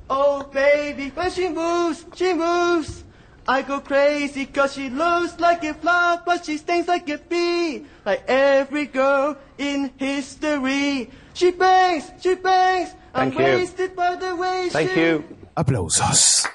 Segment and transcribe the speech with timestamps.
[0.09, 3.05] Oh baby, when she moves, she moves.
[3.47, 7.85] I go crazy cause she looks like a flower, but she stings like a bee.
[8.05, 11.11] Like every girl in history.
[11.35, 12.95] She bangs, she bangs.
[13.15, 13.45] I'm Thank you.
[13.45, 15.01] wasted by the way Thank she...
[15.01, 15.25] you.
[15.57, 16.47] Aplausos.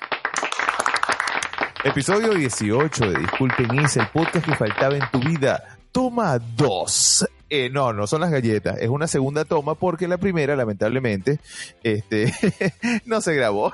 [1.81, 5.77] Episodio 18 de Disculpen es el podcast que faltaba en tu vida.
[5.94, 7.25] Toma 2.
[7.49, 11.39] Eh, no, no son las galletas, es una segunda toma porque la primera, lamentablemente,
[11.81, 12.33] este,
[13.05, 13.71] no se grabó.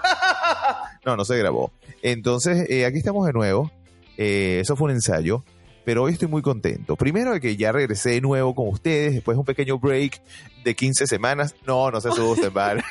[1.06, 1.72] no, no se grabó.
[2.04, 3.72] Entonces, eh, aquí estamos de nuevo.
[4.18, 5.44] Eh, eso fue un ensayo,
[5.86, 6.96] pero hoy estoy muy contento.
[6.96, 10.20] Primero de que ya regresé de nuevo con ustedes, después de un pequeño break
[10.64, 11.56] de 15 semanas.
[11.66, 12.84] No, no se asusten, vale.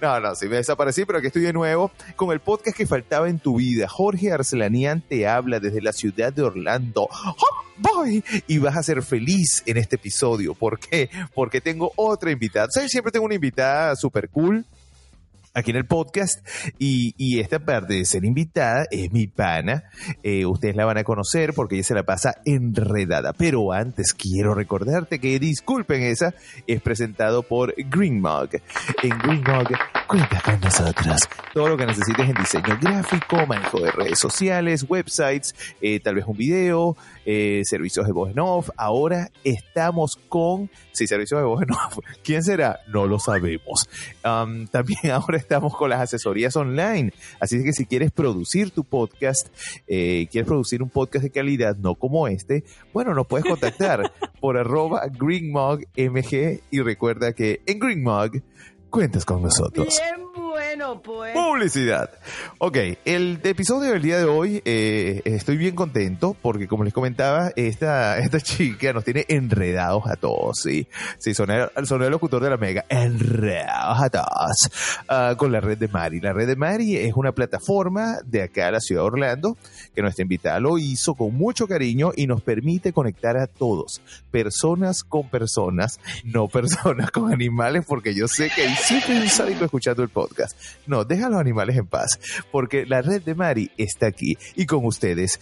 [0.00, 3.28] no, no, sí me desaparecí, pero aquí estoy de nuevo con el podcast que faltaba
[3.28, 3.88] en tu vida.
[3.88, 7.02] Jorge Arcelanian te habla desde la ciudad de Orlando.
[7.02, 8.22] ¡Hop, boy!
[8.46, 10.54] Y vas a ser feliz en este episodio.
[10.54, 11.10] ¿Por qué?
[11.34, 12.68] Porque tengo otra invitada.
[12.70, 12.92] ¿Sabes?
[12.92, 14.64] Siempre tengo una invitada super cool
[15.54, 16.46] aquí en el podcast
[16.78, 19.84] y, y esta parte de ser invitada es mi pana.
[20.22, 23.32] Eh, ustedes la van a conocer porque ella se la pasa enredada.
[23.32, 26.34] Pero antes quiero recordarte que Disculpen esa
[26.66, 28.50] es presentado por Green Mug.
[29.02, 29.68] En Green Mug
[30.06, 31.28] cuenta con nosotros.
[31.52, 36.24] Todo lo que necesites en diseño gráfico, manejo de redes sociales, websites, eh, tal vez
[36.26, 38.70] un video, eh, servicios de voz en off.
[38.76, 41.98] Ahora estamos con, sí, servicios de voz en off.
[42.24, 42.80] ¿Quién será?
[42.88, 43.88] No lo sabemos.
[44.24, 47.12] Um, también ahora estamos con las asesorías online.
[47.40, 49.48] Así que si quieres producir tu podcast,
[49.86, 54.58] eh, quieres producir un podcast de calidad, no como este, bueno, nos puedes contactar por
[54.58, 58.42] arroba greenmugmg y recuerda que en Greenmug
[58.94, 60.00] cuentas con nosotros.
[60.76, 61.34] Bueno, pues.
[61.34, 62.10] Publicidad.
[62.58, 67.52] Ok, el episodio del día de hoy eh, estoy bien contento porque como les comentaba,
[67.54, 70.88] esta, esta chica nos tiene enredados a todos, ¿sí?
[71.18, 75.78] Sí, soné, soné el locutor de la Mega, enredados a todos, ah, con la red
[75.78, 76.20] de Mari.
[76.20, 79.56] La red de Mari es una plataforma de acá a la ciudad de Orlando
[79.94, 84.02] que nuestra invitada lo hizo con mucho cariño y nos permite conectar a todos,
[84.32, 89.64] personas con personas, no personas con animales, porque yo sé que hay siempre un sádico
[89.64, 90.63] escuchando el podcast.
[90.86, 92.20] No, deja a los animales en paz,
[92.52, 95.40] porque la red de Mari está aquí y con ustedes,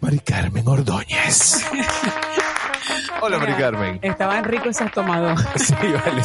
[0.00, 1.64] Mari Carmen Ordóñez.
[3.20, 3.98] Hola, Mari Carmen.
[4.02, 5.40] Estaban ricos esos tomados.
[5.56, 6.22] Sí, vale.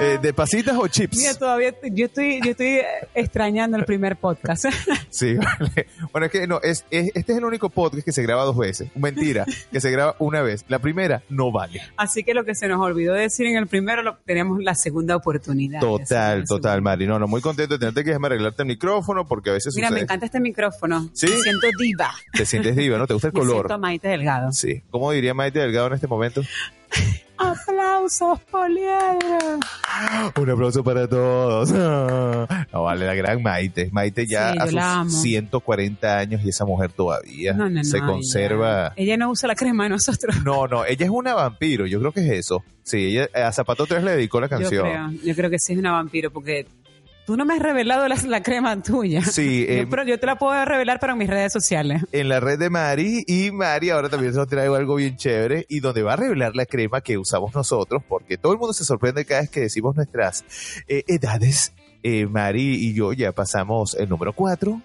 [0.00, 1.16] Eh, ¿De pasitas o chips?
[1.18, 2.80] Mira, todavía yo estoy, yo estoy
[3.14, 4.66] extrañando el primer podcast.
[5.10, 5.88] Sí, vale.
[6.12, 8.56] Bueno, es que no, es, es- este es el único podcast que se graba dos
[8.58, 8.90] veces.
[8.94, 10.64] Mentira, que se graba una vez.
[10.68, 11.80] La primera no vale.
[11.96, 15.16] Así que lo que se nos olvidó decir en el primero, lo, tenemos la segunda
[15.16, 15.80] oportunidad.
[15.80, 16.82] Total, total.
[16.82, 17.06] Mari.
[17.06, 19.90] No, no, muy contento de tenerte que déjame arreglarte el micrófono porque a veces Mira,
[19.90, 21.08] me encanta este micrófono.
[21.14, 21.26] ¿Sí?
[21.28, 22.10] Me siento diva.
[22.32, 23.06] Te sientes diva, ¿no?
[23.06, 23.56] ¿Te gusta el Me color?
[23.56, 24.52] siento Maite Delgado.
[24.52, 24.82] Sí.
[24.90, 26.42] ¿Cómo diría Maite Delgado en este momento?
[27.38, 29.58] Aplausos, Poliedro.
[30.40, 31.70] Un aplauso para todos.
[31.70, 33.90] No vale, la gran Maite.
[33.92, 37.84] Maite ya Sí, a sus 140 años y esa mujer todavía No, no, no.
[37.84, 38.94] se conserva.
[38.96, 40.34] Ella, no usa la crema de nosotros.
[40.44, 42.64] No, no, ella es una vampiro, yo creo que es eso.
[42.82, 44.82] Sí, ella a Zapato 3 le dedicó la Yo canción.
[44.86, 46.66] creo, yo creo que sí es una vampiro porque
[47.26, 49.20] Tú no me has revelado la, la crema tuya.
[49.22, 52.02] Sí, Yo, eh, pero yo te la puedo revelar en mis redes sociales.
[52.12, 55.80] en la red de Mari y Mari ahora también nos trae algo bien chévere y
[55.80, 59.24] donde va a revelar la crema que usamos nosotros porque todo el mundo se sorprende
[59.24, 60.44] cada vez que decimos nuestras
[60.86, 61.72] eh, edades.
[62.02, 64.80] Eh, Mari y yo ya pasamos el número 4.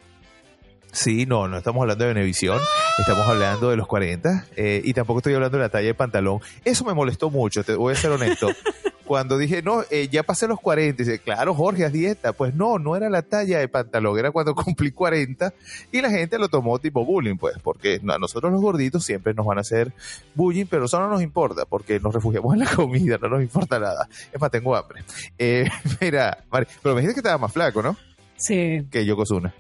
[0.92, 2.60] Sí, no, no estamos hablando de Venevisión,
[2.98, 6.40] estamos hablando de los 40 eh, y tampoco estoy hablando de la talla de pantalón.
[6.66, 8.50] Eso me molestó mucho, te voy a ser honesto.
[9.12, 12.32] Cuando dije, no, eh, ya pasé los 40, dice, claro, Jorge, haz dieta.
[12.32, 15.54] Pues no, no era la talla de pantalón, era cuando cumplí 40
[15.92, 19.46] y la gente lo tomó tipo bullying, pues, porque a nosotros los gorditos siempre nos
[19.46, 19.92] van a hacer
[20.34, 23.80] bullying, pero eso no nos importa, porque nos refugiamos en la comida, no nos importa
[23.80, 24.08] nada.
[24.32, 25.04] Es más, tengo hambre.
[25.38, 25.68] Eh,
[26.00, 26.38] mira,
[26.82, 27.98] pero me dijiste que estaba más flaco, ¿no?
[28.38, 29.54] Sí, Que Yokozuna,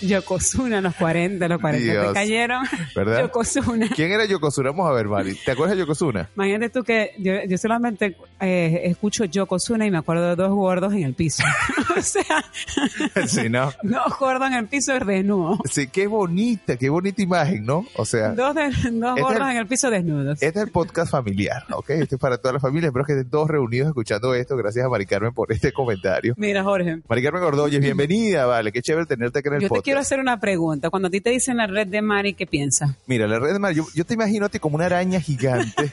[0.00, 2.06] Yokozuna, los 40, los 40 Dios.
[2.08, 2.64] te cayeron.
[2.94, 3.20] ¿verdad?
[3.22, 3.88] Yokozuna.
[3.94, 4.70] ¿Quién era Yokozuna?
[4.70, 5.34] Vamos a ver, Mari.
[5.44, 6.28] ¿Te acuerdas de Yokozuna?
[6.36, 10.92] Imagínate tú que yo, yo solamente eh, escucho Yokozuna y me acuerdo de dos gordos
[10.92, 11.42] en el piso.
[11.96, 12.44] o sea,
[13.26, 13.72] sí, ¿no?
[13.82, 15.58] dos gordos en el piso desnudos.
[15.70, 17.84] Sí, qué bonita, qué bonita imagen, ¿no?
[17.96, 20.42] O sea, Dos, de- dos es gordos el- en el piso desnudos.
[20.42, 21.90] Este es el podcast familiar, ¿ok?
[21.90, 22.88] Este es para toda la familia.
[22.88, 24.56] Espero que estén todos reunidos escuchando esto.
[24.56, 26.34] Gracias a Mari Carmen por este comentario.
[26.36, 28.72] Mira, Jorge, Mari Carmen Ordóñez, bienvenida, vale.
[28.72, 29.87] Qué chévere tenerte aquí en el yo podcast.
[29.88, 30.90] Quiero hacer una pregunta.
[30.90, 32.90] Cuando a ti te dicen la red de Mari, ¿qué piensas?
[33.06, 35.90] Mira, la red de Mari, yo, yo te imagino a ti como una araña gigante.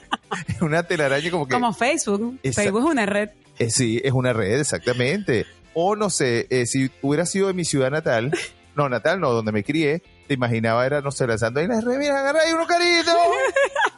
[0.60, 1.54] una telaraña como que...
[1.54, 2.40] Como Facebook.
[2.42, 3.30] Facebook es una red.
[3.60, 5.46] Eh, sí, es una red, exactamente.
[5.74, 8.32] O no sé, eh, si hubiera sido de mi ciudad natal,
[8.74, 12.00] no, natal no, donde me crié, te imaginaba era, no sé, lanzando ahí las redes,
[12.00, 13.12] mira, agarra ahí uno carito.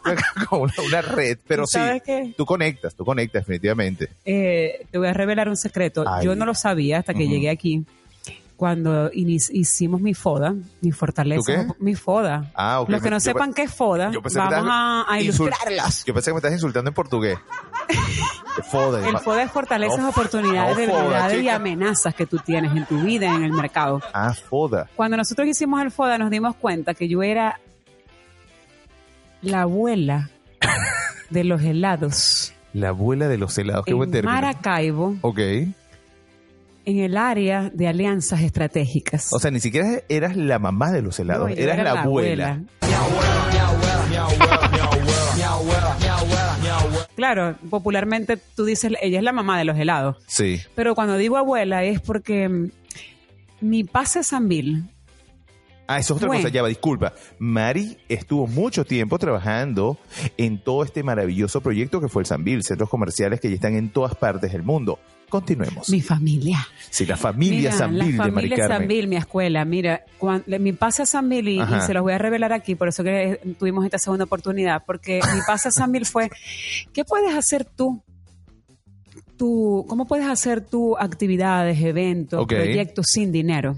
[0.51, 2.35] como una, una red, pero ¿Y sí, ¿Sabes qué?
[2.37, 4.11] tú conectas, tú conectas definitivamente.
[4.27, 6.05] Eh, te voy a revelar un secreto.
[6.07, 6.27] Ay.
[6.27, 7.87] Yo no lo sabía hasta que llegué aquí.
[8.59, 11.75] Cuando hicimos mi foda, mi fortaleza, ¿Tú qué?
[11.79, 12.51] mi foda.
[12.57, 12.89] Ah, ok.
[12.89, 16.05] Los que no Yo sepan qué es foda, vamos a, a ilustrarlos.
[16.05, 17.39] Yo pensé que me estás insultando en portugués.
[18.69, 19.09] Foda.
[19.09, 22.85] El foda es fortalezas, No, oportunidades, no foda, debilidades y amenazas que tú tienes en
[22.87, 24.03] tu vida, en el mercado.
[24.13, 24.91] Ah, foda.
[24.97, 27.61] Cuando nosotros hicimos el FODA nos dimos cuenta que yo era
[29.43, 30.31] la abuela
[31.31, 33.85] de los helados La abuela de los helados.
[33.87, 34.33] Qué buen en término.
[34.35, 35.39] Maracaibo, Ok.
[36.89, 39.31] En el área de alianzas estratégicas.
[39.35, 42.63] O sea, ni siquiera eras la mamá de los helados, No, eras era la, abuela.
[47.15, 50.17] Claro, popularmente tú dices, ella es la mamá de los helados.
[50.27, 50.61] Sí.
[50.75, 52.71] Pero cuando digo abuela es porque mm,
[53.61, 54.85] mi pase San Bill,
[55.91, 56.43] Ah, eso es otra Bueno.
[56.43, 57.15] cosa, ya va, disculpa.
[57.39, 59.97] Mari estuvo mucho tiempo trabajando
[60.37, 63.89] en todo este maravilloso proyecto que fue el Sanville, centros comerciales que ya están en
[63.89, 64.99] todas partes del mundo.
[65.29, 65.91] Continuemos.
[65.91, 66.67] mi familia.
[66.91, 68.79] Sí, la familia la de Mari familia Carmen.
[68.79, 69.65] Sanville, mi escuela.
[69.65, 72.89] Mira, cuan- le- mi pase a Sanville, y, se los voy a revelar aquí, por
[72.89, 76.31] eso que eh, tuvimos esta segunda oportunidad, porque mi pase a Sanville fue,
[76.93, 78.03] ¿qué puedes hacer tú?
[79.37, 83.77] tú ¿Cómo puedes hacer tú actividades, eventos, proyectos sin dinero?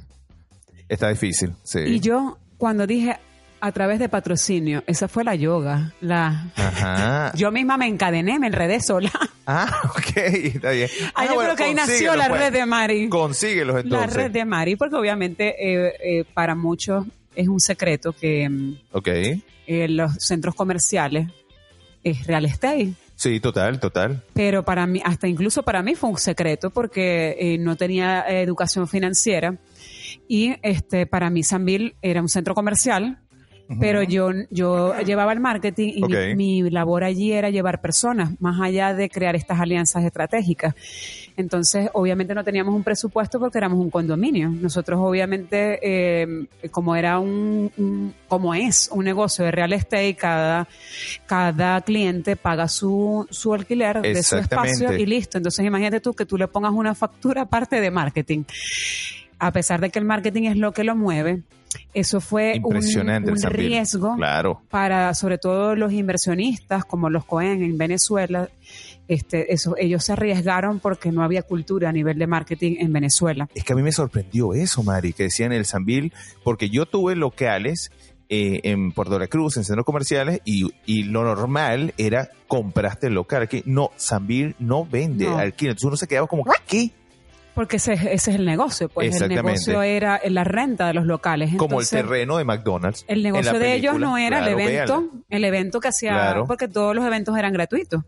[0.88, 1.80] Está difícil, sí.
[1.80, 3.16] Y yo, cuando dije
[3.60, 5.92] a través de patrocinio, esa fue la yoga.
[6.00, 7.32] La, Ajá.
[7.36, 9.10] yo misma me encadené, me enredé sola.
[9.52, 10.88] Ah, ok, está bien.
[11.06, 12.40] Ah, Ah, yo bueno, creo que ahí nació la pues.
[12.40, 13.08] red de Mari.
[13.08, 14.12] Consíguelos La entonces.
[14.14, 17.04] red de Mari, porque obviamente eh, eh, para muchos
[17.34, 19.08] es un secreto que mm, Ok.
[19.08, 21.26] eh, los centros comerciales
[22.04, 22.92] es real estate.
[23.16, 24.22] Sí, total, total.
[24.34, 28.42] Pero para mí, hasta incluso para mí fue un secreto porque eh, no tenía eh,
[28.42, 29.56] educación financiera
[30.28, 33.18] y este para mí Sanville era un centro comercial.
[33.78, 38.60] Pero yo, yo llevaba el marketing y mi- mi, labor allí era llevar personas, más
[38.60, 40.74] allá de crear estas alianzas estratégicas.
[41.36, 44.48] Entonces, obviamente no teníamos un presupuesto porque éramos un condominio.
[44.50, 50.66] Nosotros, obviamente, eh, como era un, un- como es un negocio de real estate, cada,
[51.26, 55.38] cada cliente paga su, su alquiler de su espacio y listo.
[55.38, 58.44] Entonces, imagínate tú que tú le pongas una factura aparte de marketing.
[59.38, 61.42] A pesar de que el marketing es lo que lo mueve,
[61.94, 64.62] eso fue un- Impresionante riesgo Claro.
[64.70, 68.48] para sobre todo los inversionistas como los Cohen en Venezuela.
[69.08, 73.48] Este, eso, ellos se arriesgaron porque no había cultura a nivel de marketing en Venezuela.
[73.54, 76.12] Es que a mí me sorprendió eso, Mari, que decían el Sanville,
[76.44, 77.90] porque yo tuve locales
[78.32, 83.14] eh, en Puerto La Cruz, en centros comerciales, y, y lo normal era compraste el
[83.14, 83.42] local.
[83.42, 85.36] Aquí no, Sanville no vende No.
[85.38, 85.70] alquiler.
[85.72, 86.90] Entonces uno se quedaba como, ¿qué?
[87.54, 91.54] Porque ese, ese es el negocio, pues el negocio era la renta de los locales.
[91.56, 93.04] Como el terreno de McDonald's.
[93.08, 95.20] El negocio de ellos no era Claro, el evento, véanla.
[95.28, 96.46] el evento que hacía, Claro.
[96.46, 98.02] porque todos los eventos eran gratuitos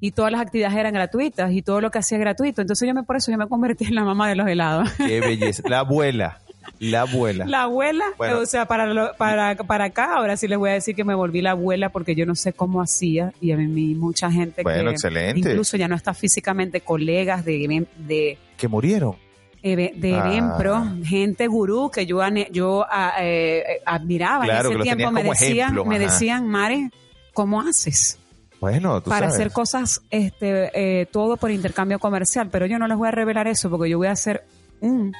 [0.00, 2.60] y todas las actividades eran gratuitas y todo lo que hacía gratuito.
[2.60, 4.90] Entonces yo me por eso yo me convertí en la mamá de los helados.
[4.98, 5.62] Qué belleza.
[5.68, 6.38] La abuela.
[6.78, 7.44] La abuela.
[7.46, 8.38] La abuela, Bueno.
[8.40, 11.14] o sea, para, lo- para, para acá, ahora sí les voy a decir que me
[11.14, 14.90] volví la abuela porque yo no sé cómo hacía y a mí mucha gente Bueno,
[14.90, 15.50] que excelente.
[15.50, 19.16] incluso ya no está físicamente, colegas de, de, Que murieron.
[19.60, 20.94] de, de Ah.
[21.04, 22.20] Gente gurú que yo,
[22.52, 26.90] yo ah, eh, admiraba Claro, en ese tiempo, me decían, ejemplo, me decían, Mare,
[27.34, 28.20] ¿cómo haces?
[28.60, 29.34] Bueno, tú para sabes.
[29.34, 33.48] hacer cosas, este, eh, todo por intercambio comercial, pero yo no les voy a revelar
[33.48, 34.44] eso porque yo voy a hacer
[34.80, 35.12] un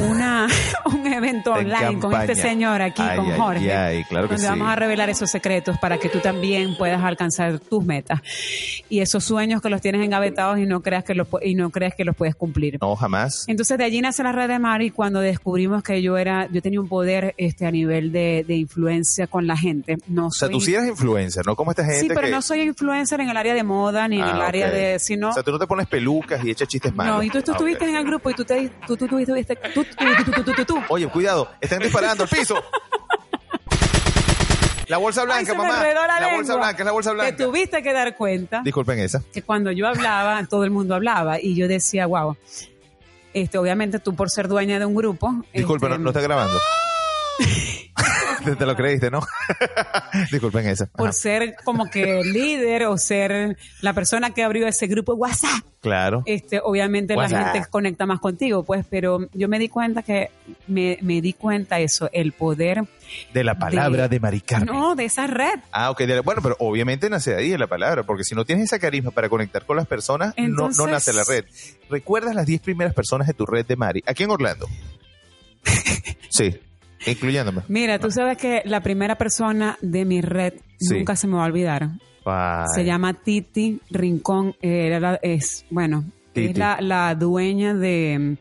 [0.00, 0.46] una
[0.86, 4.46] un evento En online con este señor aquí, Ay, con Jorge, ay, claro que donde
[4.46, 4.50] sí.
[4.50, 8.20] vamos a revelar esos secretos para que tú también puedas alcanzar tus metas
[8.88, 11.94] y esos sueños que los tienes engavetados y no creas que los y no creas
[11.96, 12.78] que los puedes cumplir.
[12.80, 13.44] No, jamás.
[13.48, 16.80] Entonces de allí nace la red de Mari cuando descubrimos que yo era, yo tenía
[16.80, 19.98] un poder este a nivel de, de influencia con la gente.
[20.08, 21.56] No O sea, soy tú sí eres influencer, ¿no?
[21.56, 22.30] Como esta gente Sí, pero que...
[22.30, 24.72] no soy influencer en el área de moda ni en Ah, el área ok.
[24.72, 27.16] de, sino O sea, tú no te pones pelucas y echas chistes malos.
[27.16, 29.24] no, y tú, tú Ah, estuviste en el grupo y tú te tú tú tú
[29.24, 29.81] tuviste tú tú
[30.88, 32.62] Oye, cuidado, están disparando al piso.
[34.88, 35.84] La bolsa Ay, blanca, me mamá.
[36.20, 37.36] la, bolsa blanca, la bolsa Te blanca.
[37.44, 39.22] tuviste que dar cuenta Disculpen esa.
[39.32, 42.36] que cuando yo hablaba, todo el mundo hablaba y yo decía, wow.
[43.32, 45.32] Este, obviamente tú por ser dueña de un grupo.
[45.54, 46.58] Disculpen, este, no, no está grabando.
[48.44, 49.20] te, te lo creíste, ¿no?
[50.30, 50.86] Disculpen esa.
[50.86, 55.64] por ser como que líder o ser la persona que abrió ese grupo WhatsApp.
[55.80, 56.22] Claro.
[56.26, 57.52] este, obviamente la WhatsApp.
[57.54, 60.30] gente conecta más contigo, pues, pero yo me di cuenta que
[60.68, 62.84] me, me di cuenta eso, el poder,
[63.34, 64.72] De la palabra de, Mari Carmen.
[64.72, 65.58] no, de esa red.
[65.72, 65.98] Ah, ok.
[66.02, 68.66] de la- bueno, pero obviamente nace de ahí de la palabra, porque si no tienes
[68.66, 71.44] esa carisma para conectar con las personas, no- no, nace la red.
[71.90, 74.04] ¿Recuerdas las 10 primeras personas de tu red de Mari?
[74.06, 74.68] Aquí en Orlando.
[76.30, 76.58] sí,
[77.06, 77.62] incluyéndome.
[77.68, 80.98] Mira, tú sabes que la primera persona de mi red Sí.
[80.98, 81.88] nunca se me va a olvidar.
[82.74, 86.50] Se llama Titi Rincón, era la- es, bueno, Titi.
[86.52, 88.36] es la, la dueña de,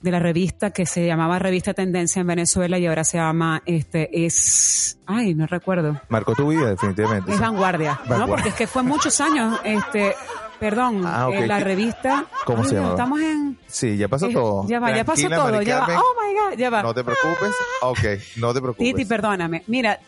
[0.00, 4.24] de la revista que se llamaba Revista Tendencia en Venezuela y ahora se llama, este,
[4.26, 6.00] es, ay, no recuerdo.
[6.08, 7.30] Marcó tu vida, definitivamente.
[7.30, 7.42] Es sí.
[7.42, 8.10] vanguardia, ¿no?
[8.10, 8.26] Vanguardia.
[8.34, 10.14] Porque es que fue muchos años, este,
[10.62, 11.34] perdón, Ah, ok.
[11.34, 12.26] eh, la revista.
[12.46, 12.94] ¿Cómo se Ay, llamaba?
[12.94, 13.58] Estamos en.
[13.66, 14.66] Sí, ya pasó eh, todo.
[14.68, 15.98] Ya va, ya pasó todo, ya va.
[16.00, 16.82] Oh my God, ya va.
[16.82, 17.50] No te preocupes.
[17.82, 17.98] Ok,
[18.36, 18.94] no te preocupes.
[18.94, 19.62] Titi, perdóname.
[19.66, 19.98] Mira,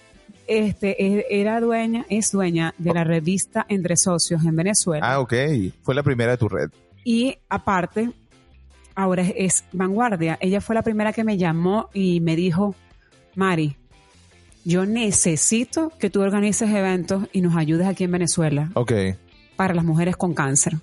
[0.47, 5.07] este, era dueña, es dueña de la revista Entre Socios en Venezuela.
[5.15, 5.33] Ah, ok.
[5.83, 6.71] Fue la primera de tu red.
[7.05, 8.11] Y aparte,
[8.95, 10.39] ahora es, es vanguardia.
[10.41, 12.75] Ella fue la primera que me llamó y me dijo,
[13.35, 13.77] Mari,
[14.65, 18.93] yo necesito que tú organices eventos y nos ayudes aquí en Venezuela Ok.
[19.57, 20.75] Para las mujeres con cáncer.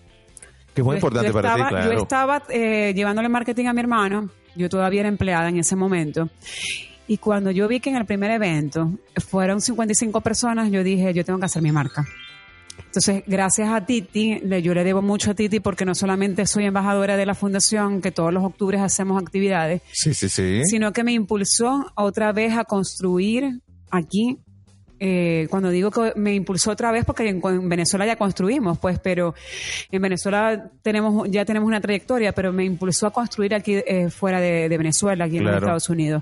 [0.73, 1.93] Que es muy Yo- importante yo para estaba, ti, claro.
[1.93, 6.29] Yo estaba eh, llevándole marketing a mi hermano, yo todavía era empleada en ese momento,
[7.07, 8.91] y cuando yo vi que en el primer evento
[9.27, 12.05] fueron 55 personas, yo dije, yo tengo que hacer mi marca.
[12.85, 17.15] Entonces, gracias a Titi, yo le debo mucho a Titi porque no solamente soy embajadora
[17.17, 20.61] de la fundación, que todos los octubres hacemos actividades, Sí, sí, sí.
[20.65, 23.59] sino que me impulsó otra vez a construir
[23.91, 24.37] aquí.
[25.03, 28.99] Eh, cuando digo que me impulsó otra vez, porque en, en Venezuela ya construimos, pues,
[28.99, 29.33] pero
[29.91, 34.39] en Venezuela tenemos ya tenemos una trayectoria, pero me impulsó a construir aquí eh, fuera
[34.39, 35.55] de, de Venezuela, aquí en los.
[35.55, 36.21] Estados Unidos.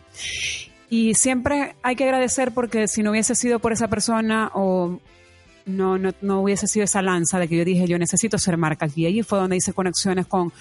[0.90, 5.00] Y siempre hay que agradecer porque si no hubiese sido por esa persona o
[5.66, 8.86] no, no, no hubiese sido esa lanza de que yo dije, yo necesito ser marca
[8.86, 9.04] aquí.
[9.04, 10.52] Y allí fue donde hice conexiones con,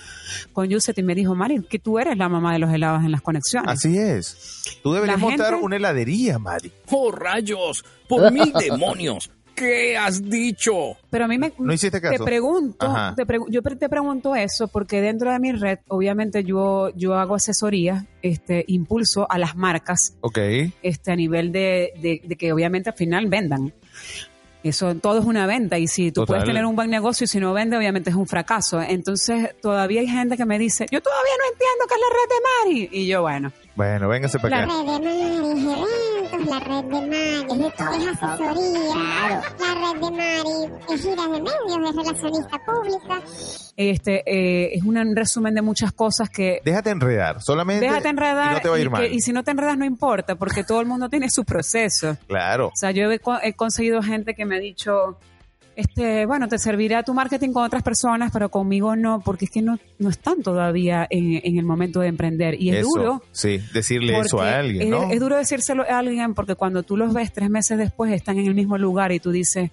[0.53, 3.13] con Yuset y me dijo, Mari, que tú eres la mamá de los helados en
[3.13, 3.71] las conexiones.
[3.71, 4.63] Así es.
[4.83, 6.73] Tú deberías montar gente- una heladería, Mari.
[6.91, 7.85] ¡Oh, rayos!
[8.09, 9.31] ¡Por mil demonios!
[9.55, 10.97] ¿Qué has dicho?
[11.11, 12.25] Pero a mí me ¿No hiciste te caso?
[12.25, 13.15] pregunto, Ajá.
[13.17, 17.35] te pregu- yo te pregunto eso porque dentro de mi red, obviamente yo yo hago
[17.35, 20.39] asesoría, este impulso a las marcas, Ok.
[20.83, 23.75] este a nivel de, de- de que obviamente al final vendan.
[24.65, 26.27] Eso todo es una venta y si tú Total.
[26.27, 28.81] puedes tener un buen negocio y si no vende, obviamente es un fracaso.
[28.83, 32.29] Entonces todavía hay gente que me dice, yo todavía no entiendo qué es la red
[32.29, 34.73] de Mari y yo bueno, Bueno, véngase para La acá.
[34.73, 35.85] red de Mari
[36.49, 41.97] la red de Mari es asesoría, la red de Mari es giras de medios, es
[41.97, 43.21] relacionista pública.
[43.77, 47.41] este eh, es un resumen de muchas cosas que Déjate enredar.
[47.43, 47.87] Solamente.
[47.87, 49.03] Déjate enredar Y no te va a ir y, mal.
[49.09, 52.17] que- y si no te enredas no importa, porque todo el mundo tiene su proceso.
[52.27, 52.69] Claro.
[52.69, 55.19] O sea, yo he, co- he conseguido gente que me ha dicho,
[55.79, 59.63] este, bueno, te servirá tu marketing con otras personas, pero conmigo no, porque es que
[59.63, 62.61] no, no están todavía en, en el momento de emprender.
[62.61, 63.23] Y es Eso, duro.
[63.31, 65.09] Sí, decirle eso a alguien, es, ¿no?
[65.11, 68.47] es duro decírselo a alguien porque cuando tú los ves tres meses después están en
[68.47, 69.71] el mismo lugar y tú dices,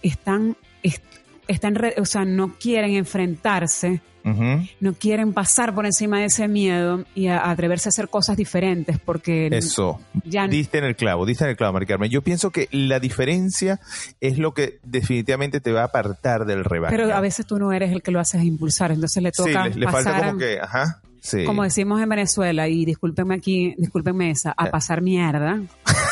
[0.00, 1.02] están, est-
[1.48, 7.26] están, o sea, no quieren enfrentarse No quieren pasar por encima de ese miedo y
[7.28, 10.00] a, a atreverse a hacer cosas diferentes porque Eso.
[10.24, 12.10] ya Diste en el clavo, diste en el clavo, Mari Carmen.
[12.10, 13.80] Yo pienso que la diferencia
[14.20, 16.90] es lo que definitivamente te va a apartar del rebaño.
[16.96, 19.68] pero a veces tú no eres el que lo haces impulsar entonces le Sí, toca
[19.68, 21.00] le, le pasar falta como que, ajá.
[21.20, 21.44] Sí.
[21.44, 24.70] como decimos en Venezuela, y discúlpenme aquí, discúlpenme esa, a Eh.
[24.70, 25.60] pasar mierda.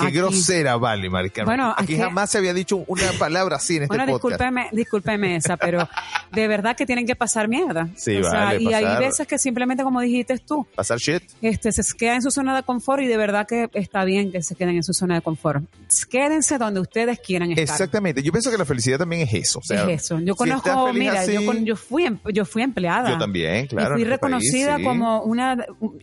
[0.00, 1.46] Qué Aquí- grosera, vale, Maricarmen.
[1.56, 4.40] Bueno, aquí jamás se había dicho una palabra así en este Bueno, podcast.
[4.40, 5.88] discúlpeme, discúlpeme esa, pero
[6.32, 7.88] de verdad que tienen que pasar mierda.
[7.96, 11.22] Sí, O sea, vale, y hay veces que simplemente, como dijiste tú, Pasar shit.
[11.42, 14.42] este, se quedan en su zona de confort y de verdad que está bien que
[14.42, 15.64] se queden en su zona de confort.
[16.08, 17.62] Quédense donde ustedes quieran estar.
[17.62, 18.22] Exactamente.
[18.22, 19.58] Yo pienso que la felicidad también es eso.
[19.58, 20.18] O sea, es eso.
[20.20, 23.10] Yo conozco, mira, así- yo, con- yo fui em- yo fui empleada.
[23.10, 23.90] Yo también, claro.
[23.94, 24.84] y fui país, reconocida sí.
[24.84, 25.56] como una,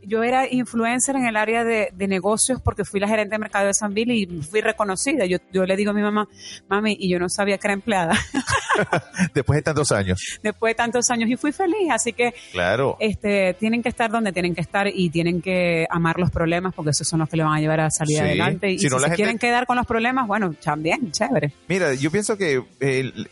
[0.04, 3.68] yo era influencer en el área de, de negocios porque fui la gerente de mercado
[3.68, 5.26] de San Y fui reconocida.
[5.26, 6.28] Yo, yo le digo a mi mamá,
[6.70, 8.14] mami, y yo no sabía que era empleada
[9.34, 10.20] Después de tantos años.
[10.44, 11.90] después de tantos años y fui feliz.
[11.92, 12.98] Así que Claro.
[13.00, 16.92] este, tienen que estar donde tienen que estar y tienen que amar los problemas porque
[16.92, 18.24] esos son los que le van a llevar a salir Sí.
[18.24, 18.72] adelante.
[18.72, 21.54] Y Si si, no, se gente- quieren quedar con los problemas, bueno, también, chévere.
[21.68, 22.64] Mira, yo pienso que...
[22.80, 23.30] el-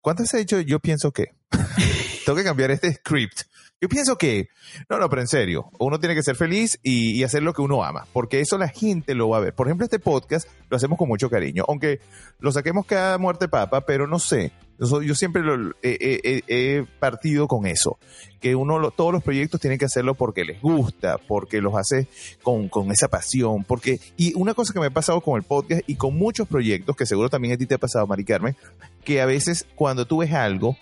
[0.00, 1.26] ¿Cuántas he dicho yo pienso que?
[2.24, 3.42] Tengo que cambiar este script.
[3.80, 4.48] Yo pienso que...
[4.90, 5.70] No, no, pero en serio.
[5.78, 8.06] Uno tiene que ser feliz y, hacer lo que uno ama.
[8.12, 9.54] Porque eso la gente lo va a ver.
[9.54, 11.64] Por ejemplo, este podcast lo hacemos con mucho cariño.
[11.66, 12.00] Aunque
[12.40, 14.52] lo saquemos cada muerte papa, pero no sé.
[14.78, 17.98] Yo, siempre lo- he partido con eso.
[18.40, 22.06] Que uno, lo- todos los proyectos tienen que hacerlo porque les gusta, porque los hace
[22.42, 23.64] con, con esa pasión.
[23.64, 26.96] Porque, y una cosa que me ha pasado con el podcast y con muchos proyectos,
[26.96, 28.56] que seguro también a ti te ha pasado, Mari Carmen,
[29.04, 30.76] que a veces cuando tú ves algo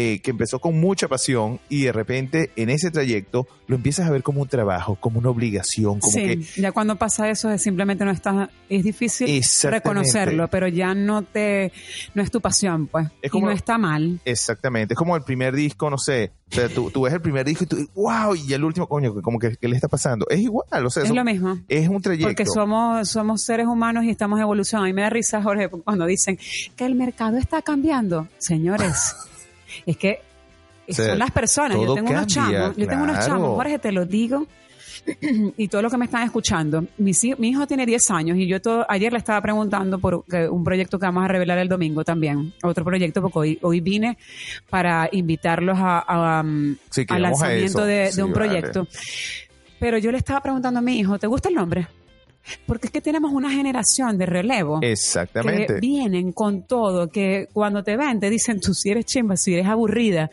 [0.00, 4.10] eh, que empezó con mucha pasión y de repente en ese trayecto lo empiezas a
[4.12, 6.20] ver como un trabajo, como una obligación, como sí,
[6.54, 9.26] que ya cuando pasa eso es simplemente no está, es difícil
[9.64, 11.72] reconocerlo, pero ya no te,
[12.14, 13.08] no es tu pasión, pues.
[13.22, 14.20] Es como- y no está mal.
[14.24, 17.44] Exactamente, es como el primer disco, no sé, o sea, tú, tú ves el primer
[17.44, 20.26] disco y tú, wow, y el último, coño, como que, ¿qué le está pasando?
[20.30, 21.58] Es igual, o sea, Es son- lo mismo.
[21.68, 22.28] es un trayecto.
[22.28, 24.84] Porque somos, somos seres humanos y estamos evolucionando.
[24.84, 26.38] A mí me da risa, Jorge, cuando dicen
[26.76, 28.28] que el mercado está cambiando.
[28.38, 29.14] Señores,
[29.86, 30.20] es que
[30.88, 31.76] O sea, son las personas.
[31.78, 34.46] Yo tengo unos chamos, yo tengo unos chamos, Jorge, te lo digo.
[35.56, 36.84] y todo lo que me están escuchando.
[36.98, 40.48] Mi, mi hijo tiene 10 años y yo todo, ayer le estaba preguntando por que-
[40.48, 42.52] un proyecto que vamos a revelar el domingo también.
[42.62, 44.18] Otro proyecto, porque hoy, hoy vine
[44.68, 48.46] para invitarlos a, a, um, Sí, al a lanzamiento de, de Sí, un vale.
[48.48, 48.86] proyecto.
[49.78, 51.86] Pero yo le estaba preguntando a mi hijo, ¿te gusta el nombre?
[52.66, 55.80] Porque es que tenemos una generación de relevo que Exactamente.
[55.80, 59.66] vienen con todo, que cuando te ven te dicen tú si eres chimba, si eres
[59.66, 60.30] aburrida.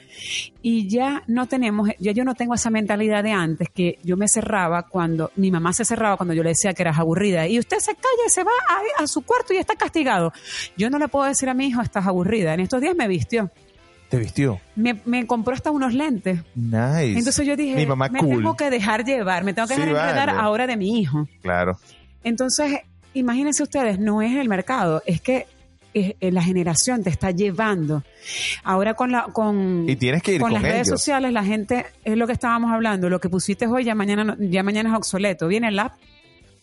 [0.62, 4.28] Y ya no tenemos, ya yo no tengo esa mentalidad de antes que yo me
[4.28, 7.48] cerraba cuando, mi mamá se cerraba cuando yo le decía que eras aburrida.
[7.48, 10.32] Y usted se calla, se va a, a su cuarto y está castigado.
[10.78, 12.54] Yo no le puedo decir a mi hijo, estás aburrida.
[12.54, 13.52] En estos días me vistió.
[14.10, 14.60] Te vistió.
[14.76, 16.40] Me, me compró hasta unos lentes.
[16.56, 17.18] Nice.
[17.18, 18.38] Entonces yo dije, Mi mamá me cool.
[18.38, 20.40] tengo que dejar llevar, me tengo que Sí, dejar vale.
[20.40, 21.28] ahora de mi hijo.
[21.42, 21.78] Claro.
[22.24, 22.80] Entonces,
[23.14, 25.48] imagínense ustedes, no es el mercado, es que
[25.94, 28.04] eh, la generación te está llevando.
[28.64, 31.86] Ahora con la con, Y tienes que ir con con las redes sociales, la gente
[32.04, 35.48] es lo que estábamos hablando, lo que pusiste hoy ya mañana ya mañana es obsoleto.
[35.48, 35.94] Viene el app,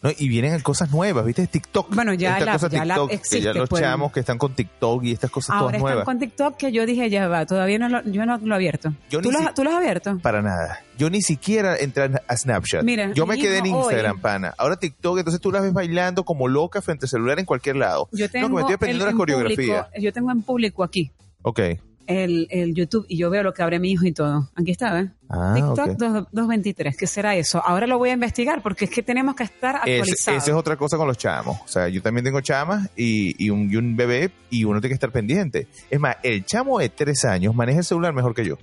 [0.02, 1.46] No, y vienen cosas nuevas, ¿viste?
[1.46, 1.94] TikTok.
[1.94, 3.82] Bueno, ya Esta la- cosa ya la TikTok, que existe, ya los pues.
[3.82, 6.04] chamos que están con TikTok y estas cosas ahora todas están nuevas.
[6.04, 8.92] con TikTok que yo dije ya va, todavía no lo, yo no lo he abierto.
[9.10, 10.18] Yo ¿Tú, lo, si- ¿Tú lo has abierto?
[10.20, 10.80] Para nada.
[10.98, 12.82] Yo ni siquiera entré a Snapchat.
[12.82, 14.52] Mira, yo me quedé en hoy- Instagram, pana.
[14.58, 18.08] Ahora TikTok, entonces tú la ves bailando como loca frente al celular en cualquier lado.
[18.10, 19.84] Yo tengo no, que me estoy aprendiendo las coreografías.
[19.86, 21.12] público- yo tengo en público aquí
[21.42, 21.60] Ok.
[22.06, 24.50] El, el YouTube y yo veo lo que abre mi hijo y todo.
[24.54, 25.10] Aquí está, ¿ves?
[25.28, 25.98] Ah, TikTok ok.
[25.98, 27.62] 2- 223, ¿qué será eso?
[27.64, 30.42] Ahora lo voy a investigar porque es que tenemos que estar actualizados.
[30.42, 31.58] Esa es otra cosa con los chamos.
[31.64, 34.90] O sea, yo también tengo chamas y, y, un, y un bebé y uno tiene
[34.90, 35.68] que estar pendiente.
[35.90, 38.58] Es más, el chamo de tres años maneja el celular mejor que yo.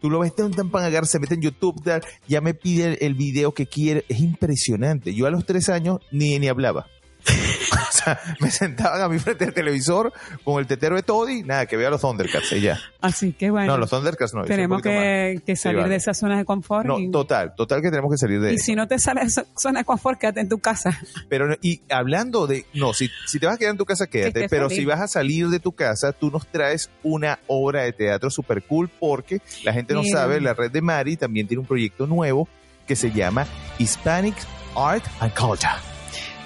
[0.00, 1.82] Tú lo ves tan, tan pan agarrar, se mete en YouTube,
[2.28, 4.04] ya me pide el, el video que quiere.
[4.08, 5.14] Es impresionante.
[5.14, 6.86] Yo a los tres años ni, ni hablaba.
[8.04, 10.12] sea, me sentaban a mi frente del televisor
[10.44, 12.78] con el tetero de Toddy, nada, que vea los Thundercats y ya.
[13.00, 14.44] Así que bueno, No, los Thundercats no.
[14.44, 15.90] tenemos que, que salir vale.
[15.90, 16.86] de esa zona de confort.
[16.86, 19.26] No, y, total, total que tenemos que salir de y si no te sale de
[19.26, 20.98] esa zona de confort, quédate en tu casa.
[21.28, 24.48] Pero, y hablando de, no, si, si te vas a quedar en tu casa, quédate,
[24.48, 24.82] pero feliz.
[24.82, 28.62] si vas a salir de tu casa, tú nos traes una obra de teatro super
[28.62, 32.48] cool porque la gente no sabe, la red de Mari también tiene un proyecto nuevo
[32.86, 33.46] que se llama
[33.78, 34.34] Hispanic
[34.76, 35.93] Art and Culture.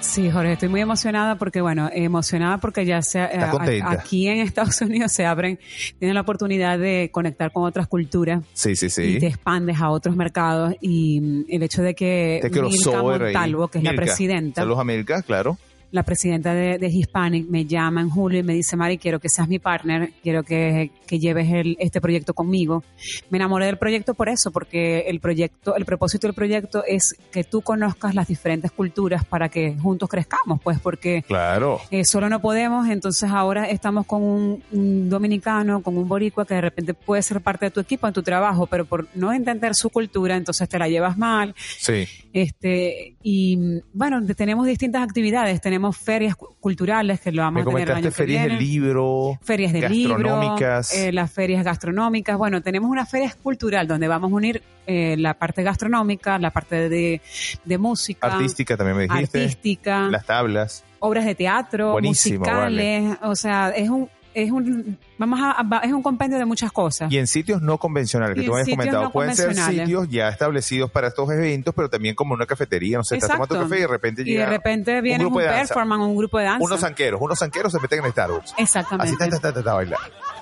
[0.09, 4.39] Sí, Jorge, estoy muy emocionada porque, bueno, emocionada porque ya se, eh, a- aquí en
[4.39, 5.59] Estados Unidos se abren,
[5.99, 9.19] tienen la oportunidad de conectar con otras culturas Sí, sí, y sí.
[9.19, 13.01] te expandes a otros mercados y mm, el hecho de que Milka.
[13.03, 15.59] Montalvo, que es la presidenta, Saludos a Milka, claro.
[15.91, 19.29] La presidenta de, de Hispanic me llama en julio y me dice, Mari, quiero que
[19.29, 22.83] seas mi partner, quiero que, que lleves el- este proyecto conmigo.
[23.29, 27.43] Me enamoré del proyecto por eso, porque el proyecto, el propósito del proyecto es que
[27.43, 31.79] tú conozcas las diferentes culturas para que juntos crezcamos, pues porque Claro.
[31.89, 36.53] eh, solo no podemos, entonces ahora estamos con un, un dominicano, con un boricua que
[36.55, 39.73] de repente puede ser parte de tu equipo, en tu trabajo, pero por no entender
[39.75, 41.55] su cultura, entonces te la llevas mal.
[41.57, 42.05] Sí.
[42.33, 47.71] Este, y mm, bueno, tenemos distintas actividades, tenemos ferias cu- culturales que lo vamos Me
[47.71, 48.61] a tener el año que ferias de viene.
[48.63, 49.39] libro.
[49.41, 50.93] Ferias de libro, gastronómicas.
[50.93, 52.37] eh, las ferias gastronómicas.
[52.37, 56.89] Bueno, tenemos una feria cultural donde vamos a unir eh, la parte gastronómica, la parte
[56.89, 57.21] de,
[57.65, 59.41] de música, artística también me dijiste.
[59.43, 60.83] artística, Las tablas.
[60.99, 64.09] obras de teatro, Buenísimo, musicales, o sea, es un
[64.43, 67.11] es un vamos a, va- es un compendio de muchas cosas.
[67.11, 69.03] Y en sitios no convencionales, que Y tú habías comentado.
[69.03, 72.97] no Pueden ser sitios ya establecidos para estos eventos, pero también como una cafetería.
[72.97, 73.47] No sé, estás Exacto.
[73.47, 75.73] tomando café y de repente y llega de repente viene un, danza.
[75.73, 76.63] performance, un grupo de danza.
[76.65, 77.21] unos zanqueros.
[77.21, 78.53] Unos zanqueros se meten en Starbucks.
[78.53, 79.17] Así, Exactamente.
[79.17, 79.99] ta, ta, ta, ta, ta, a bailar.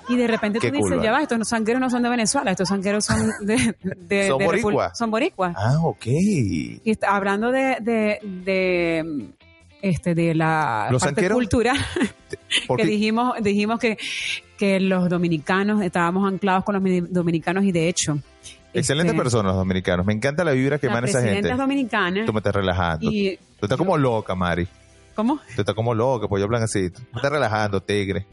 [0.09, 2.51] Y de repente Qué tú dices, cool, ya va, estos sanqueros no son de Venezuela,
[2.51, 3.75] estos sanqueros son de...
[3.83, 4.97] de- Son boricuas.
[4.97, 5.53] Son boricuas.
[5.57, 6.05] Ah, ok.
[6.05, 9.27] Y está hablando de, de, de,
[9.81, 11.35] este, de la ¿Los parte sanqueros?
[11.37, 11.73] cultura,
[12.67, 13.97] Porque que dijimos, dijimos que,
[14.57, 18.17] que los dominicanos, estábamos anclados con los mi- dominicanos y de hecho...
[18.73, 20.05] excelentes este, personas los dominicanos.
[20.05, 21.49] Me encanta la vibra que emana esa gente.
[21.51, 23.09] es dominicana Tú me estás relajando.
[23.11, 23.37] y...
[23.59, 24.67] Tú estás como loca, Mari.
[25.17, 25.39] ¿Cómo?
[25.55, 26.79] Tú estás como loca, pues yo hablan así.
[26.81, 28.27] Me estás relajando, tigre.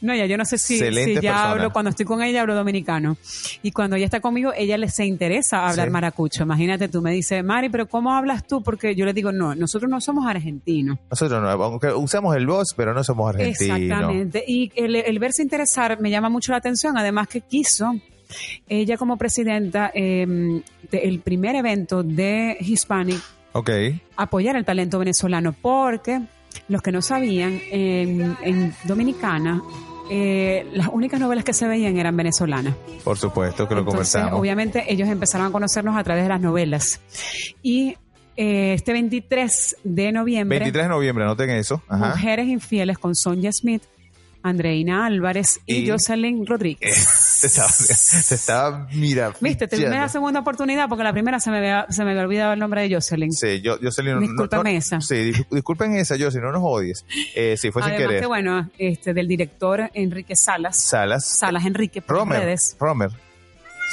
[0.00, 1.50] No, ya yo no sé si, si ya persona.
[1.50, 3.18] hablo, cuando estoy con ella hablo dominicano.
[3.62, 5.92] Y cuando ella está conmigo, ella le se interesa hablar Sí.
[5.92, 6.42] maracucho.
[6.44, 8.62] Imagínate, tú me dices, Mari, pero ¿cómo hablas tú?
[8.62, 10.98] Porque yo le digo, no, nosotros no somos argentinos.
[11.10, 13.78] Nosotros no, aunque usamos el voz, pero no somos argentinos.
[13.78, 14.42] Exactamente.
[14.48, 17.92] Y el, el verse interesar me llama mucho la atención, además que quiso
[18.68, 20.26] ella como presidenta eh,
[20.90, 23.20] de- el primer evento de Hispanic
[23.56, 23.70] Ok.
[24.16, 26.20] apoyar el talento venezolano porque
[26.68, 29.62] los que no sabían en, en Dominicana
[30.08, 32.74] eh, las únicas novelas que se veían eran venezolanas.
[33.02, 34.40] Por supuesto que lo Entonces, conversamos.
[34.40, 37.00] obviamente ellos empezaron a conocernos a través de las novelas.
[37.62, 37.96] Y
[38.36, 41.82] eh, este 23 de noviembre, 23 de noviembre, anoten eso.
[41.88, 42.10] Ajá.
[42.10, 43.82] Mujeres Infieles con Sonja Smith,
[44.48, 47.06] Andreina Álvarez y, Y- Jocelyn Rodríguez.
[47.40, 49.32] Te estaba, te estaba, mira.
[49.40, 52.54] Viste, te la segunda oportunidad porque la primera se me había, se me había olvidado
[52.54, 53.30] el nombre de Jocelyn.
[53.30, 55.00] Sí, yo, no- Discúlpame no- esa.
[55.02, 57.04] Sí, dis- disculpen esa, si no nos odies.
[57.34, 58.20] Eh, sí, fue sin querer.
[58.20, 60.80] que bueno, este, del director Enrique Salas.
[60.80, 61.26] Salas.
[61.26, 62.40] Salas Enrique Romer.
[62.40, 62.74] redes.
[62.80, 63.10] Romer.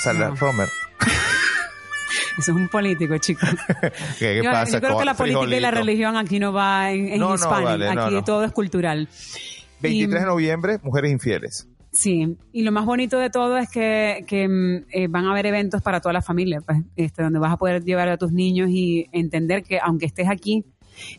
[0.02, 0.36] Salas, No.
[0.38, 0.70] Romer.
[2.38, 3.48] Eso es un político, chicos.
[4.20, 4.72] ¿Qué, qué yo, pasa?
[4.72, 7.36] yo creo que la política y la religión aquí no va en, en No, no,
[7.36, 7.66] Hispanic.
[7.66, 8.24] vale, no, aquí no.
[8.24, 9.08] todo es cultural.
[9.84, 11.67] 23 de noviembre, Mujeres Infieles.
[11.91, 15.46] Sí, y lo más bonito de todo es que, que, mm, eh, van a haber
[15.46, 18.69] eventos para toda la familia, pues, este, donde vas a poder llevar a tus niños
[18.72, 20.65] y entender que aunque estés aquí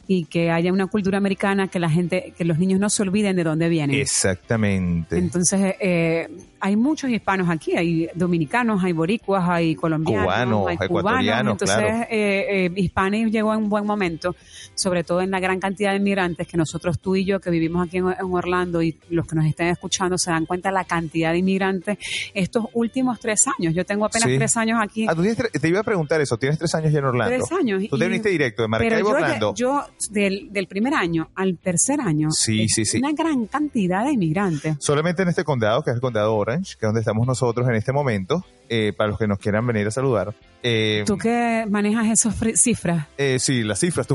[0.09, 3.37] y que haya una cultura americana, que la gente, que los niños no se olviden
[3.37, 4.01] de dónde vienen.
[4.01, 5.17] Exactamente.
[5.17, 6.29] Entonces, eh,
[6.61, 12.07] hay muchos hispanos aquí, hay dominicanos, hay boricuas, hay colombianos, Cubanos, hay ecuatorianos, Entonces, claro.
[12.11, 14.35] eh, eh, Hispanic llegó en un buen momento,
[14.75, 17.87] sobre todo en la gran cantidad de inmigrantes que nosotros, tú y yo, que vivimos
[17.87, 20.85] aquí en, en Orlando y los que nos estén escuchando se dan cuenta de la
[20.85, 21.99] cantidad de inmigrantes
[22.35, 23.75] estos últimos tres años.
[23.75, 24.39] Yo tengo apenas Sí.
[24.39, 25.07] tres años aquí.
[25.09, 26.37] Ah, tú tienes te iba a preguntar eso.
[26.39, 27.37] Tienes tres años ya en Orlando.
[27.37, 27.83] Tres años.
[27.91, 29.55] Tú te viniste directo de Maracaibo Orlando.
[29.55, 32.99] yo del, del primer año al tercer año, Sí, sí, sí.
[32.99, 34.77] una gran cantidad de inmigrantes.
[34.81, 37.75] Solamente en este condado, que es el condado Orange, que es donde estamos nosotros en
[37.75, 40.35] este momento, eh, para los que nos quieran venir a saludar.
[40.63, 43.07] Eh, ¿Tú que manejas esas cifras?
[43.19, 44.07] eh, sí, las cifras.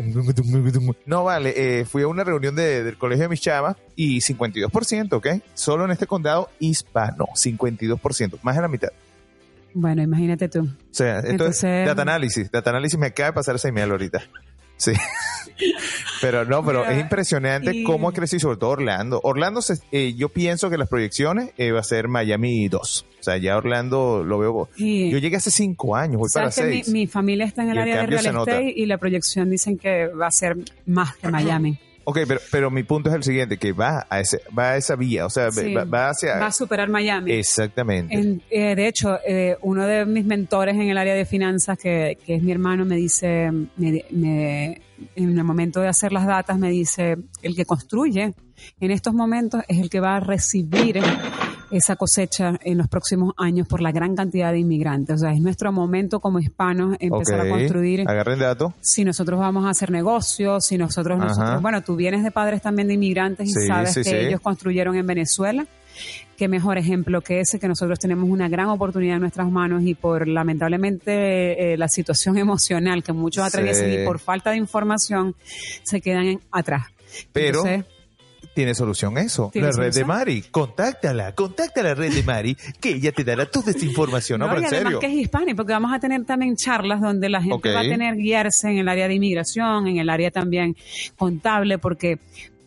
[1.06, 1.54] No, vale.
[1.80, 5.28] eh, fui a una reunión de- del colegio de mis chamas y 52%, ¿ok?
[5.54, 8.90] Solo en este condado hispano, 52%, más de la mitad.
[9.74, 10.62] Bueno, imagínate tú.
[10.62, 12.50] O sea, Entonces- data análisis.
[12.52, 14.22] Data análisis me acaba de pasar ese email ahorita.
[14.80, 14.94] Sí.
[16.22, 19.20] pero no, pero Mira, es impresionante y- cómo ha crecido, sobre todo Orlando.
[19.24, 23.06] Orlando, se- eh, yo pienso que las proyecciones eh, va a ser Miami 2.
[23.20, 24.70] O sea, ya Orlando lo veo.
[24.78, 26.88] Y- Yo llegué hace cinco años, voy para mi, seis.
[26.90, 30.08] mi familia está en el Y área de real estate y la proyección dicen que
[30.08, 31.78] va a ser más que Miami.
[32.06, 34.96] Ok, pero, pero mi punto es el siguiente, que va a, ese, va a esa
[34.96, 35.74] vía, o sea, Sí.
[35.74, 36.38] va, va hacia...
[36.40, 37.32] Va a superar Miami.
[37.34, 38.16] Exactamente.
[38.16, 42.18] En- eh, de hecho, eh, uno de mis mentores en el área de finanzas, que,
[42.26, 44.82] que es mi hermano, me dice, me- me-
[45.16, 48.34] en el momento de hacer las datas, me dice, el que construye
[48.82, 51.00] en estos momentos es el que va a recibir
[51.72, 55.16] esa cosecha en los próximos años por la gran cantidad de inmigrantes.
[55.16, 58.74] O sea, es nuestro momento como hispanos empezar a construir Agarren dato.
[58.82, 62.88] si nosotros vamos a hacer negocios, si nosotros, nosotros bueno, tú vienes de padres también
[62.88, 64.16] de inmigrantes y Sí, sabes sí, que sí.
[64.16, 65.66] ellos construyeron en Venezuela.
[66.38, 69.96] Qué mejor ejemplo que ese, que nosotros tenemos una gran oportunidad en nuestras manos y
[69.96, 75.36] por lamentablemente eh, la situación emocional que muchos atraviesan y por falta de información
[75.84, 76.84] se quedan en- atrás.
[77.34, 77.86] Pero Entonces,
[78.54, 79.50] tiene solución eso.
[79.54, 80.06] ¿Tiene la red de?
[80.06, 80.42] Mari.
[80.52, 84.40] Contáctala, contacta a la red de Mari, que ella te dará toda esta información.
[84.40, 85.00] No, No, pero y en además serio.
[85.00, 88.16] que es hispánico, porque vamos a tener también charlas donde la gente va a tener
[88.16, 90.76] guiarse en el área de inmigración, en el área también
[91.18, 92.20] contable, porque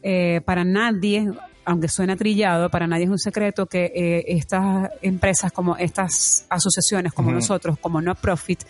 [0.02, 1.28] eh, para nadie,
[1.64, 7.12] aunque suena trillado, para nadie es un secreto que eh, estas empresas como estas asociaciones
[7.12, 8.60] como nosotros, como no profit,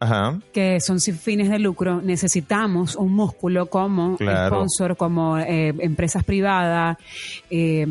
[0.00, 0.40] Ajá.
[0.52, 4.56] que son sin fines de lucro, necesitamos un músculo como Claro.
[4.56, 6.96] sponsor, como eh, empresas privadas,
[7.50, 7.86] eh,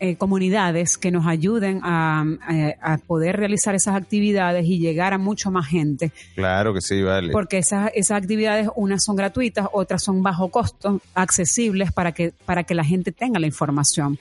[0.00, 5.18] eh, comunidades que nos ayuden a, a- a poder realizar esas actividades y llegar a
[5.18, 6.12] mucho más gente.
[6.34, 7.32] Claro que sí, vale.
[7.32, 12.64] Porque esas, esas actividades, unas son gratuitas, otras son bajo costo, accesibles para que, para
[12.64, 14.18] que la gente tenga la información.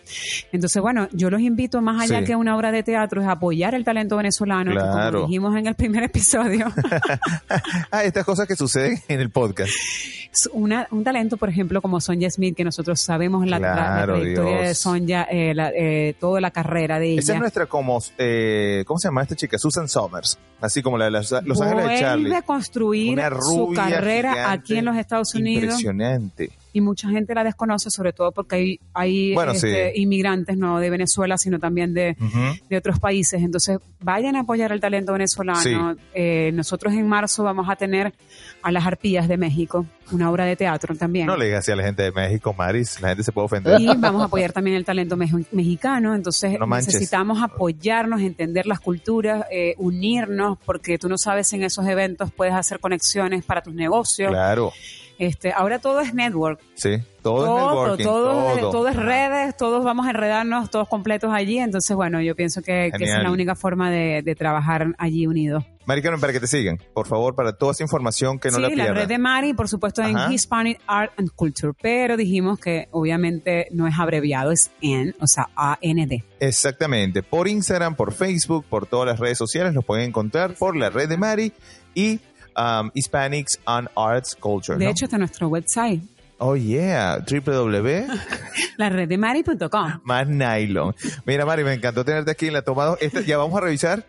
[0.52, 2.26] Entonces, bueno, yo los invito más allá Sí.
[2.26, 5.76] que una obra de teatro, es apoyar el talento venezolano, que como dijimos en el
[5.76, 6.68] primer episodio,
[7.92, 9.72] ah, estas cosas que suceden en el podcast.
[10.54, 14.16] una- un talento, por ejemplo, como Sonja Smith, que nosotros sabemos la, la- la Claro,
[14.16, 14.76] trayectoria de.
[14.76, 17.20] Sonja, eh, la- eh, toda la carrera de ella.
[17.20, 19.58] Esa es nuestra como, eh, ¿cómo se llama esta chica?
[19.58, 20.38] Susan Somers.
[20.62, 22.24] Así como la de Los Ángeles de Charlie.
[22.24, 26.52] Vuelve a construir su carrera gigante, aquí en los Estados Unidos Impresionante.
[26.76, 30.02] Y mucha gente la desconoce, sobre todo porque hay, hay Bueno, este, sí.
[30.02, 32.18] inmigrantes no de Venezuela, sino también de,
[32.70, 33.42] de otros países.
[33.42, 35.62] Entonces, vayan a apoyar el talento venezolano.
[35.62, 35.74] Sí.
[36.14, 38.14] Eh, nosotros en marzo vamos a tener
[38.62, 41.28] a las Arpías de México, una obra de teatro también.
[41.28, 43.00] No le digas así a la gente de México, Maris.
[43.02, 43.80] La gente se puede ofender.
[43.80, 46.14] y vamos a apoyar también el talento mejo- mexicano.
[46.14, 51.88] Entonces No necesitamos apoyarnos, entender las culturas, eh, unirnos, porque tú no sabes en esos
[51.88, 54.30] eventos puedes hacer conexiones para tus negocios.
[54.32, 54.74] Claro.
[55.20, 56.60] Este, ahora todo es network.
[56.76, 56.98] Sí.
[57.22, 58.04] Todo, es Todo, networking.
[58.04, 58.70] todo, es- todo.
[58.72, 61.58] todo es redes, todos vamos a enredarnos, todos completos allí.
[61.58, 65.26] Entonces, bueno, yo pienso que, que esa es la única forma de, de trabajar allí
[65.26, 65.64] unidos.
[65.88, 68.62] Mari Carmen, para que te sigan, por favor, para toda esa información que no sí,
[68.62, 68.96] la la, pierdan.
[68.96, 70.26] red de Mari, por supuesto, Ajá.
[70.28, 75.28] en Hispanic Art and Culture, pero dijimos que obviamente no es abreviado, es N, o
[75.28, 76.24] sea, A-N-D.
[76.40, 77.22] Exactamente.
[77.24, 81.08] Por Instagram, por Facebook, por todas las redes sociales los pueden encontrar por la red
[81.10, 81.54] de Mari
[81.94, 82.20] y
[82.56, 84.78] um, Hispanics on Arts Culture.
[84.78, 84.92] De ¿no?
[84.92, 86.02] hecho, está nuestro website,
[86.38, 88.08] oh yeah, www.
[88.78, 90.02] la red de Mari.com.
[90.04, 90.96] más nylon.
[91.26, 92.98] Mira, Mari, me encantó tenerte aquí en la tomada.
[93.00, 94.06] Esta, ya vamos a revisar.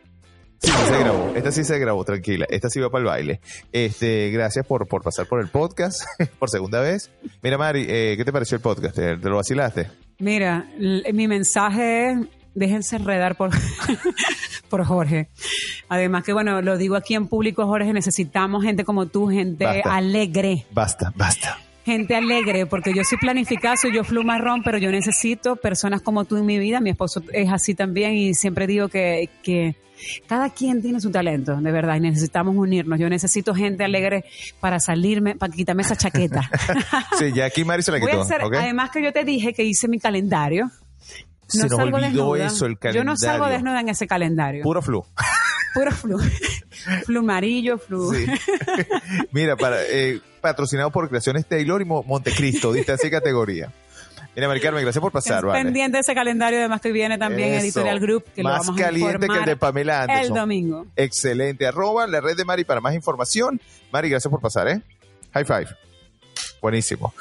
[0.59, 1.33] Sí, sí se grabó.
[1.37, 2.47] Esta sí se grabó, tranquila.
[2.49, 3.41] Esta sí va para el baile.
[3.73, 6.03] Este, gracias por, por pasar por el podcast
[6.39, 7.11] por segunda vez.
[7.43, 8.97] Mira, Mari, eh, ¿qué te pareció el podcast?
[8.97, 9.91] ¿Te, te lo vacilaste?
[10.19, 10.67] Mira,
[11.13, 12.19] mi mensaje es,
[12.57, 13.51] déjense enredar por,
[14.69, 15.29] por Jorge.
[15.89, 19.95] Además que, bueno, lo digo aquí en público, Jorge, necesitamos gente como tú, gente Basta.
[19.95, 20.67] alegre.
[20.73, 21.59] Basta, basta.
[21.85, 26.25] Gente alegre, porque yo soy planificada, soy yo flu marrón, pero yo necesito personas como
[26.25, 26.81] tú en mi vida.
[26.81, 29.77] Mi esposo es así también y siempre digo que, que
[30.27, 32.99] cada quien tiene su talento, de verdad, y necesitamos unirnos.
[32.99, 34.25] Yo necesito gente alegre
[34.59, 36.51] para salirme, para quitarme esa chaqueta.
[37.19, 38.21] Sí, ya aquí Mari se la Voy quitó.
[38.21, 38.55] a hacer, ¿ok?
[38.57, 40.69] además que yo te dije que hice mi calendario.
[41.49, 41.99] Se nos olvidó
[42.35, 42.47] desnuda.
[42.47, 43.49] eso, el Yo no salgo calendario.
[43.53, 44.63] desnuda en ese calendario.
[44.63, 45.05] Puro flu.
[45.75, 46.19] Puro flu.
[47.05, 48.13] flu amarillo, flu.
[48.15, 48.27] Sí.
[49.33, 53.73] Mira, para, eh, patrocinado por Creaciones Taylor y Mo- Montecristo, diste así categoría.
[54.35, 55.65] Mira, Mari Carmen, gracias por pasar, Es vale.
[55.65, 57.65] pendiente de ese calendario, además que viene también Eso.
[57.65, 60.37] Editorial Group, que lo Más vamos a caliente que el de Pamela el Anderson.
[60.37, 60.87] domingo.
[60.95, 61.67] Excelente.
[61.67, 63.59] Arroba la red de Mari para más información.
[63.93, 64.83] Mari, gracias por pasar, ¿eh?
[65.33, 65.67] High five.
[66.67, 67.15] Buenísimo.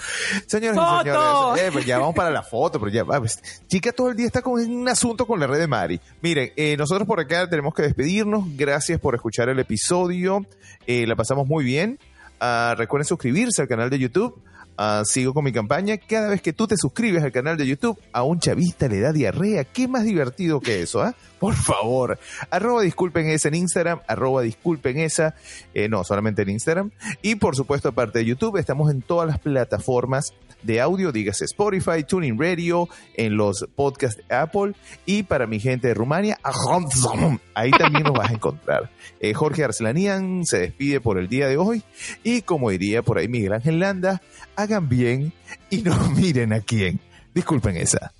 [0.47, 1.03] Señores y ¡Foto!
[1.03, 3.19] señores, eh, pues ya vamos para la foto, pero ya va.
[3.19, 6.01] pues, chica, todo el día está con un asunto con la red de Mari.
[6.23, 8.45] Miren, eh, nosotros por acá tenemos que despedirnos.
[8.58, 10.47] Gracias por escuchar el episodio.
[10.88, 11.99] Eh, la pasamos muy bien.
[12.39, 14.41] Ah, recuerden suscribirse al canal de YouTube.
[14.77, 15.97] Ah, sigo con mi campaña.
[15.97, 19.13] Cada vez que tú te suscribes al canal de YouTube, a un chavista le da
[19.13, 19.63] diarrea.
[19.63, 21.15] ¿Qué más divertido que eso, ah?
[21.39, 22.19] Por favor.
[22.49, 25.35] Arroba disculpen esa en Instagram, arroba disculpen esa,
[25.73, 26.91] eh, no, solamente en Instagram.
[27.21, 30.33] Y por supuesto, aparte de YouTube, estamos en todas las plataformas
[30.63, 34.73] de audio, dígase Spotify, Tuning Radio, en los podcasts de Apple.
[35.05, 36.39] Y para mi gente de Rumania,
[37.53, 38.89] ahí también nos vas a encontrar.
[39.19, 41.83] Eh, Jorge Arslanian se despide por el día de hoy.
[42.23, 44.21] Y como diría por ahí Miguel Ángel Landa,
[44.65, 45.34] hagan bien
[45.69, 46.99] y no miren a quién.
[47.34, 48.13] Disculpen esa.